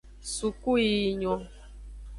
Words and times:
Sukuyiyi 0.33 1.11
nyon. 1.21 1.41